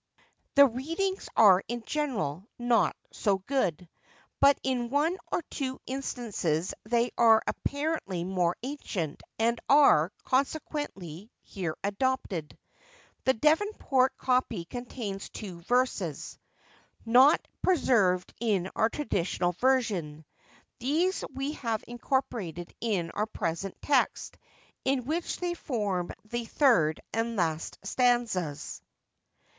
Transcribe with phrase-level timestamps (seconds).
[0.55, 3.87] The readings are in general not so good;
[4.39, 11.77] but in one or two instances they are apparently more ancient, and are, consequently, here
[11.83, 12.57] adopted.
[13.25, 16.39] The Devonport copy contains two verses,
[17.05, 20.25] not preserved in our traditional version.
[20.79, 24.39] These we have incorporated in our present text,
[24.83, 28.81] in which they form the third and last stanzas.